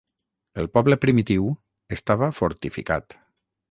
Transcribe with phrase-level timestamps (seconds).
[0.63, 1.53] El poble primitiu
[1.99, 3.23] estava fortificat.